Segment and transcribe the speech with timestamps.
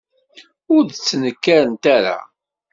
[0.75, 2.17] Ur d-ttnekkarent ara.